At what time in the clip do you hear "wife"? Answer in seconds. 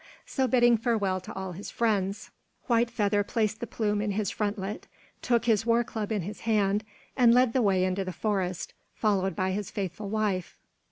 10.09-10.57